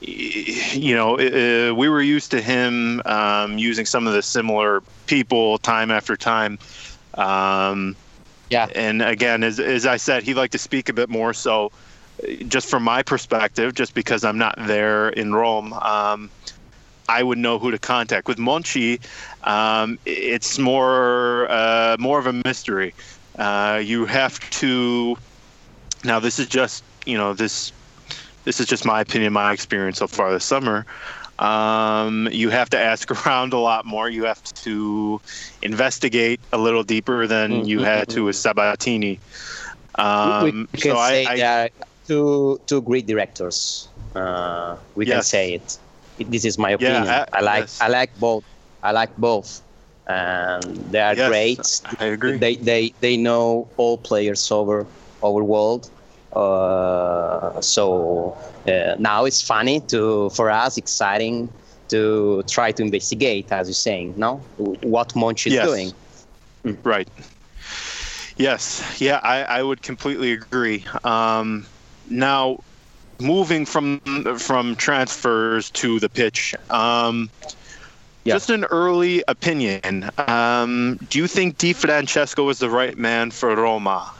[0.00, 5.58] you know, uh, we were used to him um, using some of the similar people
[5.58, 6.58] time after time.
[7.14, 7.96] Um,
[8.50, 8.68] Yeah.
[8.74, 11.32] and again, as, as I said, he liked to speak a bit more.
[11.34, 11.72] So,
[12.22, 16.30] uh, just from my perspective, just because I'm not there in Rome, um,
[17.08, 18.28] I would know who to contact.
[18.28, 19.00] With Monchi,
[19.44, 22.94] um, it's more uh, more of a mystery.
[23.38, 25.16] Uh, you have to.
[26.04, 27.72] Now, this is just you know this
[28.44, 30.86] this is just my opinion, my experience so far this summer.
[31.38, 34.08] Um, you have to ask around a lot more.
[34.08, 35.20] You have to
[35.62, 39.20] investigate a little deeper than you had to with Sabatini.
[39.96, 41.68] Um, we can so say I, are
[42.06, 43.88] two two great directors.
[44.14, 45.78] Uh, we can say it.
[46.18, 47.22] It- This is my Yeah, opinion.
[47.32, 47.80] I- I like yes.
[47.80, 48.44] I like both.
[48.82, 49.62] I like both,
[50.06, 51.82] and they are Yes, great.
[51.98, 52.38] I agree.
[52.38, 54.86] They they they know all players over
[55.22, 55.90] over world.
[56.34, 61.48] Uh, so uh, now it's funny to for us, exciting
[61.88, 64.36] to try to investigate, as you're saying, no,
[64.82, 65.66] what Monchi is Yes.
[65.66, 65.92] doing.
[66.82, 67.08] Right.
[68.36, 68.82] Yes.
[69.00, 70.84] Yeah, I, I would completely agree.
[71.04, 71.66] Um,
[72.10, 72.58] now,
[73.20, 74.00] moving from
[74.38, 77.30] from transfers to the pitch, um,
[78.24, 78.34] Yeah.
[78.34, 80.10] just an early opinion.
[80.26, 84.10] Um, do you think Di Francesco is the right man for Roma?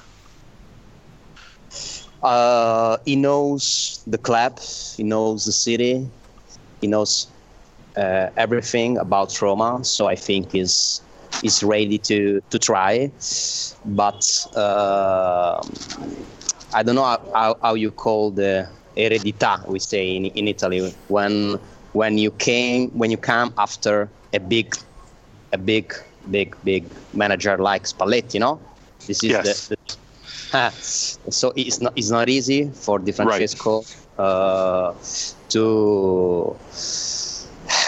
[2.24, 4.58] Uh, he knows the club,
[4.96, 6.08] he knows the city,
[6.80, 7.28] he knows
[7.96, 9.84] uh, everything about Roma.
[9.84, 11.02] So I think he's
[11.42, 13.10] he's ready to to try.
[13.84, 14.24] But
[14.56, 15.60] uh,
[16.74, 17.04] I don't know
[17.34, 21.58] how, how, you call the eredità we say in, in Italy when
[21.92, 24.74] when you came when you come after a big
[25.52, 25.94] a big
[26.30, 28.60] big big manager like Spalletti, you know.
[29.06, 29.68] This is Yes.
[29.68, 29.96] the, the
[31.28, 33.84] so it's not it's not easy for Di Francesco
[34.18, 34.94] uh,
[35.48, 36.56] to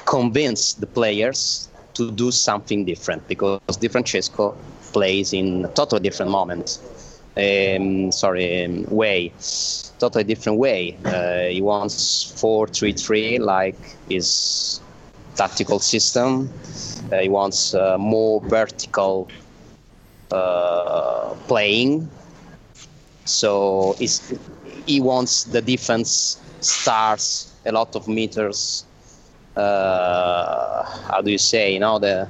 [0.05, 4.57] convince the players to do something different because Di Francesco
[4.93, 6.79] plays in a totally different moment.
[7.37, 9.33] Um, sorry, um, way,
[9.99, 10.97] totally different way.
[11.05, 14.81] Uh, he wants four-three-three, like his
[15.35, 16.51] tactical system.
[17.13, 19.29] Uh, he wants uh, more vertical
[20.33, 22.09] uh, playing.
[23.27, 23.97] So
[24.87, 28.85] he wants the defense stars a lot of meters.
[29.57, 31.73] Uh, how do you say?
[31.73, 32.29] You know the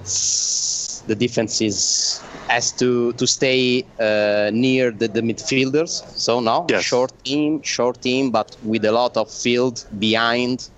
[1.07, 6.05] the defense is has to to stay uh, near the, the midfielders.
[6.17, 6.83] So now yes.
[6.83, 10.69] short team, short team, but with a lot of field behind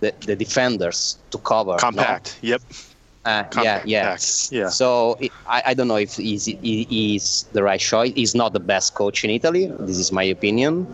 [0.00, 1.76] the, the defenders to cover.
[1.76, 2.38] Compact.
[2.42, 2.50] No?
[2.50, 2.62] Yep.
[3.24, 4.20] Uh, yeah, yeah, yeah.
[4.64, 8.12] So I, I don't know if he's, he is the right choice.
[8.14, 9.66] He's not the best coach in Italy.
[9.80, 10.86] This is my opinion.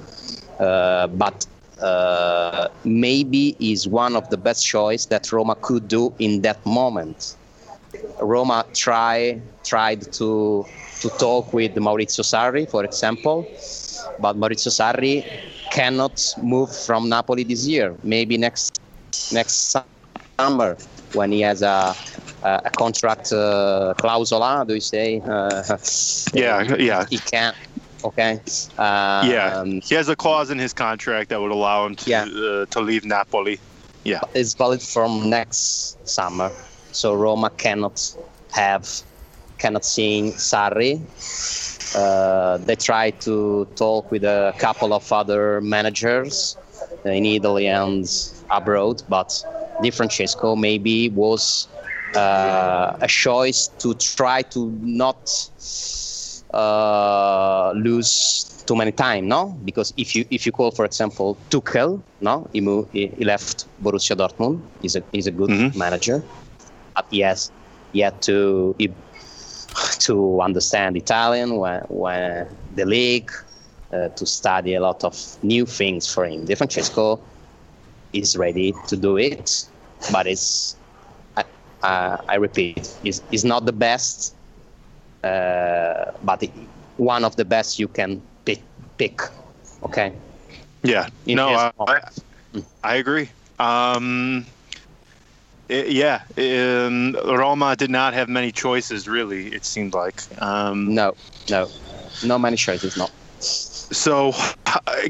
[0.59, 1.47] Uh, but
[1.81, 7.37] uh, maybe is one of the best choice that Roma could do in that moment.
[8.21, 10.65] Roma try tried to
[11.01, 13.45] to talk with Maurizio Sarri, for example,
[14.21, 15.25] but Maurizio Sarri
[15.71, 17.97] cannot move from Napoli this year.
[18.03, 18.81] Maybe next
[19.33, 19.77] next
[20.39, 20.77] summer
[21.15, 21.95] when he has a
[22.43, 25.21] a contract uh, clausola, do you say?
[25.21, 25.63] Uh,
[26.35, 27.07] yeah, yeah.
[27.09, 27.57] He can't
[28.05, 28.33] Okay.
[28.77, 32.25] Um, yeah, he has a clause in his contract that would allow him to yeah.
[32.25, 33.59] uh, to leave Napoli.
[34.05, 36.51] Yeah, it's valid from next summer,
[36.93, 38.15] so Roma cannot
[38.53, 38.87] have
[39.57, 41.01] cannot see Sarri.
[41.97, 46.59] Uh, they try to talk with a couple of other managers
[47.07, 48.07] in Italy and
[48.51, 49.43] abroad, but
[49.83, 51.69] Di Francesco maybe was
[52.15, 55.19] uh, a choice to try to not
[56.53, 59.59] uh, lose too many time, no?
[59.65, 63.67] Because if you if you call, for example, Tuchel, no, he moved, he, he left
[63.83, 64.61] Borussia Dortmund.
[64.81, 65.79] He's a he's a good mm-hmm.
[65.79, 66.23] manager,
[66.95, 67.51] but he has
[67.93, 68.93] he had to he,
[70.01, 73.31] to understand Italian when when the league.
[73.93, 75.15] Uh, to study a lot of
[75.45, 76.45] new things for him.
[76.47, 77.21] Di Francesco
[78.15, 79.65] is ready to do it,
[80.13, 80.77] but it's
[81.83, 84.35] uh, I repeat, is is not the best,
[85.23, 86.43] uh, but
[86.97, 88.63] one of the best you can pick.
[88.97, 89.21] pick
[89.83, 90.13] okay.
[90.83, 91.09] Yeah.
[91.27, 92.01] In no, I, I.
[92.83, 93.29] I agree.
[93.59, 94.47] Um,
[95.69, 99.09] it- yeah, um, Roma did not have many choices.
[99.09, 100.23] Really, it seemed like.
[100.41, 101.15] Um, No,
[101.51, 101.69] no,
[102.25, 102.97] no many choices.
[102.97, 103.09] No.
[103.91, 104.33] So,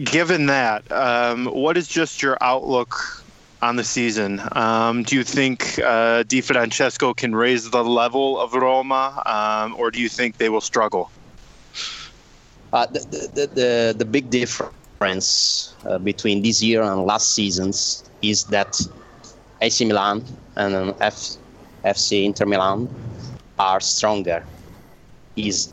[0.05, 3.25] given that, um, what is just your outlook
[3.63, 4.43] on the season?
[4.53, 9.91] Um, do you think uh, Di Francesco can raise the level of Roma, um, or
[9.91, 11.11] do you think they will struggle?
[12.73, 13.01] Uh, the,
[13.35, 18.81] the, the, the big difference uh, between this year and last seasons is that
[19.61, 20.25] AC Milan
[20.57, 21.37] and um, F,
[21.85, 22.89] FC Inter Milan
[23.59, 24.45] are stronger.
[25.37, 25.73] Is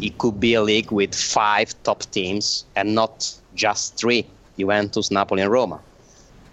[0.00, 4.26] it could be a league with five top teams and not just three:
[4.58, 5.80] Juventus, Napoli, and Roma.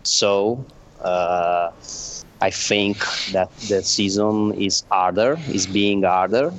[0.04, 0.66] So
[1.02, 1.72] uh,
[2.42, 2.98] I think
[3.32, 6.54] that the season is harder, is being harder.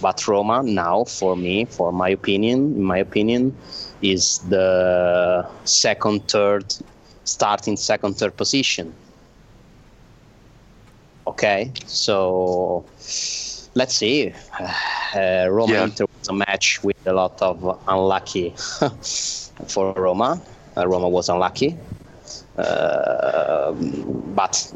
[0.00, 3.56] But Roma now, for me, for my opinion, in my opinion,
[4.02, 6.74] is the second, third,
[7.24, 8.94] starting second, third position.
[11.26, 12.84] Okay, so
[13.74, 14.32] let's see.
[15.14, 15.84] Uh, Roma Yeah.
[15.84, 18.50] Inter a match with a lot of unlucky
[19.68, 20.40] for Roma.
[20.76, 21.76] Uh, Roma was unlucky,
[22.56, 24.72] uh, but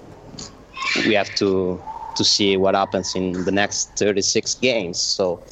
[1.07, 1.81] we have to
[2.17, 4.99] to see what happens in the next 36 games.
[4.99, 5.43] So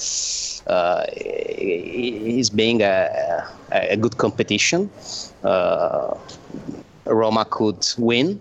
[0.66, 4.90] uh, it's being a, a good competition.
[5.42, 6.16] Uh,
[7.07, 8.40] Roma could win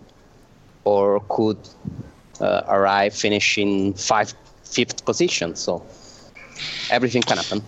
[0.83, 1.57] or could
[2.41, 4.33] uh, arrive finishing five,
[4.63, 5.55] fifth position.
[5.55, 5.85] So
[6.89, 7.61] everything can happen.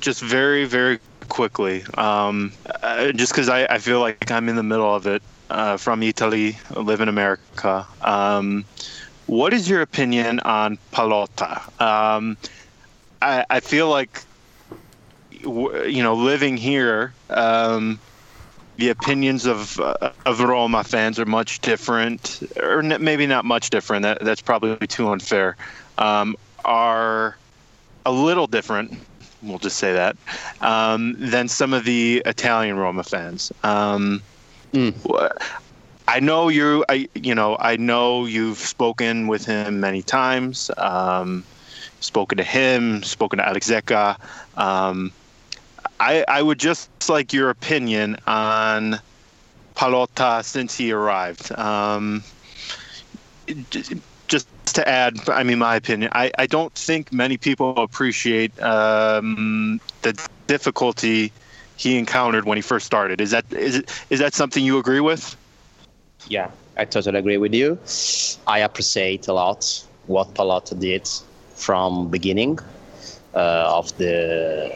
[0.00, 2.52] just very very quickly um,
[2.82, 6.02] uh, just because I, I feel like i'm in the middle of it uh, from
[6.02, 8.64] italy live in america um,
[9.26, 12.36] what is your opinion on Pallotta um,
[13.22, 14.22] I, I feel like
[15.30, 18.00] you know living here um,
[18.76, 19.94] the opinions of uh,
[20.26, 24.02] of Roma fans are much different, or n- maybe not much different.
[24.02, 25.56] That that's probably too unfair.
[25.98, 27.36] Um, are
[28.04, 28.92] a little different.
[29.42, 30.16] We'll just say that
[30.60, 33.52] um, than some of the Italian Roma fans.
[33.62, 34.22] Um,
[34.72, 35.30] Mm.
[36.08, 36.84] I know you.
[36.88, 40.70] I you know I know you've spoken with him many times.
[40.76, 41.44] Um,
[42.00, 43.02] spoken to him.
[43.02, 44.18] Spoken to Alex Zecca.
[44.56, 45.12] Um,
[46.00, 48.98] I I would just like your opinion on
[49.76, 51.52] Pallotta since he arrived.
[54.32, 59.78] Just to add, I mean, my opinion, I, I don't think many people appreciate um,
[60.00, 60.12] the
[60.46, 61.30] difficulty
[61.76, 63.20] he encountered when he first started.
[63.20, 65.36] Is that is it, is that something you agree with?
[66.28, 67.78] Yeah, I totally agree with you.
[68.46, 69.60] I appreciate a lot
[70.06, 71.06] what Pallotta did
[71.54, 72.58] from beginning
[73.34, 74.72] uh, of the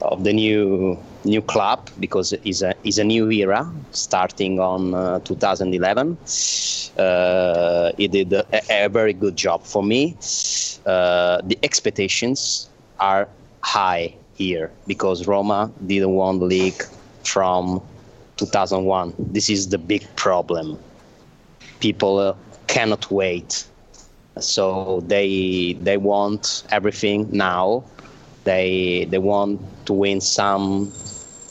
[0.00, 5.18] of the new new club because it's a is a new era starting on uh,
[5.20, 6.18] 2011.
[6.98, 10.16] Uh, he did a, a, very good job for me.
[10.84, 12.68] Uh, the expectations
[13.00, 13.28] are
[13.60, 16.82] high here because Roma didn't win the league
[17.24, 17.80] from
[18.36, 19.14] 2001.
[19.18, 20.78] This is the big problem.
[21.80, 22.34] People uh,
[22.66, 23.64] cannot wait,
[24.38, 27.84] so they they want everything now.
[28.44, 30.92] They they want to win some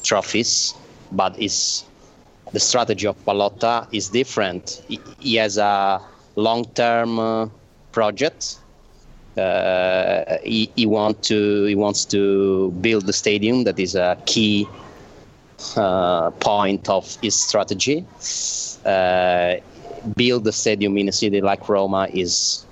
[0.03, 0.73] trophies,
[1.11, 1.85] but it's
[2.53, 4.83] the strategy of Pallotta is different.
[4.87, 6.01] He, he has a
[6.35, 7.47] long-term uh,
[7.91, 8.57] project.
[9.37, 13.63] Uh, he, he, want to he wants to build the stadium.
[13.63, 14.67] That is a key
[15.77, 18.05] uh, point of his strategy.
[18.85, 19.55] Uh,
[20.17, 22.65] build the stadium in a city like Roma is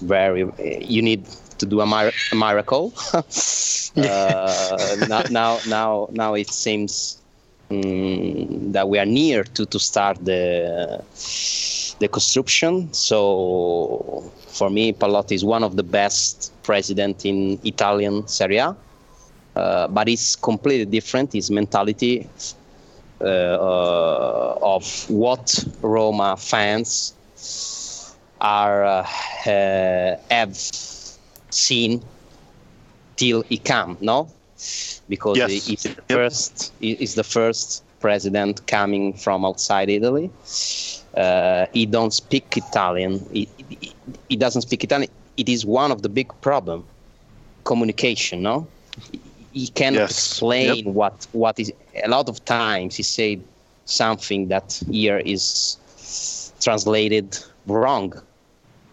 [0.00, 0.50] very.
[0.80, 1.24] You need
[1.62, 2.92] to do a, mir- a miracle.
[3.14, 7.22] uh, now, now, now, now it seems
[7.70, 11.02] um, that we are near to, to start the
[12.00, 12.92] the construction.
[12.92, 18.76] So for me, Pallotta is one of the best president in Italian Serie A.
[19.54, 21.32] Uh, but it's completely different.
[21.32, 22.28] His mentality
[23.20, 27.14] uh, uh, of what Roma fans
[28.40, 29.02] are uh,
[30.30, 30.56] have
[31.54, 32.02] seen
[33.16, 34.28] till he come, no?
[35.08, 35.66] Because yes.
[35.66, 40.30] he's the first is the first president coming from outside Italy.
[41.16, 43.24] Uh, he don't speak Italian.
[43.32, 43.92] He, he,
[44.28, 45.10] he, doesn't speak Italian.
[45.36, 46.84] It is one of the big problem,
[47.64, 48.42] communication.
[48.42, 48.66] No,
[49.52, 50.10] he cannot yes.
[50.10, 50.94] explain yep.
[50.94, 51.72] what what is.
[52.04, 53.42] A lot of times he said
[53.84, 55.76] something that here is
[56.60, 58.12] translated wrong.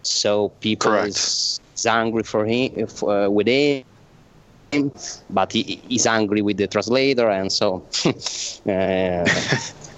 [0.01, 1.09] So people Correct.
[1.09, 3.83] is is angry for him uh, with him
[5.29, 9.25] but he, he's angry with the translator and so uh,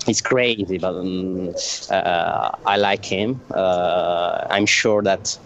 [0.07, 1.53] it's crazy but um,
[1.89, 3.39] uh, i like him.
[3.53, 5.38] Uh, i'm sure that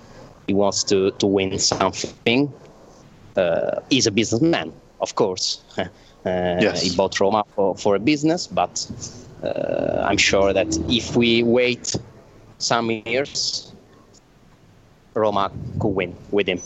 [0.47, 2.53] he wants to, to win something.
[3.35, 4.71] Uh, he's a businessman
[5.01, 5.61] of course.
[6.25, 6.81] Uh, yes.
[6.81, 8.89] he bought roma for, for a business but
[10.09, 11.95] i'm sure that if we wait
[12.57, 13.74] some years
[15.15, 16.61] Roma could win with him.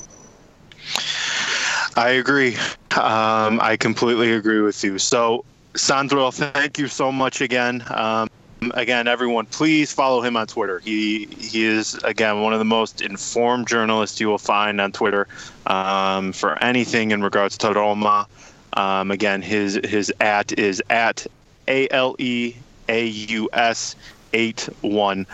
[1.95, 2.55] I agree.
[2.95, 4.97] Um, I completely agree with you.
[4.99, 5.45] So,
[5.75, 7.83] Sandro, thank you so much again.
[7.89, 8.29] Um,
[8.73, 10.79] again, everyone, please follow him on Twitter.
[10.79, 15.27] He he is again one of the most informed journalists you will find on Twitter
[15.67, 18.27] um, for anything in regards to Roma.
[18.73, 21.25] Um, again, his his at is at
[21.67, 22.55] a l e
[22.87, 23.95] a u s
[24.33, 25.25] eight one.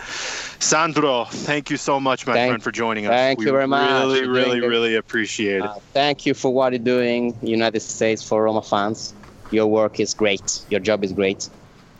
[0.58, 3.10] Sandro, thank you so much, my thank, friend, for joining us.
[3.10, 3.90] Thank we you very much.
[3.90, 5.62] Really, really, really appreciate it.
[5.62, 9.14] Uh, thank you for what you're doing, United States for Roma fans.
[9.50, 10.60] Your work is great.
[10.70, 11.48] Your job is great.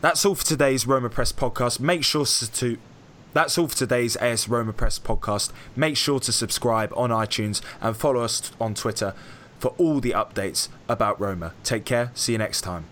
[0.01, 1.81] That's all for today's Roma Press podcast.
[1.81, 2.79] Make sure to
[3.33, 5.53] that's all for today's AS Roma Press podcast.
[5.75, 9.15] Make sure to subscribe on iTunes and follow us on Twitter
[9.59, 11.53] for all the updates about Roma.
[11.63, 12.13] Take care.
[12.15, 12.87] See you next time.